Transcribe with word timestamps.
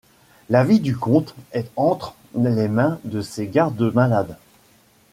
La 0.49 0.63
vie 0.63 0.79
du 0.79 0.97
comte 0.97 1.35
est 1.51 1.69
entre 1.75 2.15
les 2.33 2.67
mains 2.67 2.99
de 3.03 3.21
ses 3.21 3.45
garde-malades. 3.47 4.35